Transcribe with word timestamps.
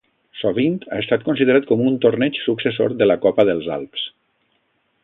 Sovint 0.37 0.79
ha 0.87 1.01
estat 1.03 1.25
considerat 1.27 1.67
com 1.73 1.85
un 1.91 2.01
torneig 2.07 2.41
successor 2.47 2.97
de 3.03 3.11
la 3.13 3.21
Copa 3.29 3.47
dels 3.53 3.71
Alps. 3.79 4.11